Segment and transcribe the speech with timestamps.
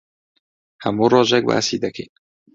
[0.83, 2.11] هەموو ڕۆژێک باسی دەکەین.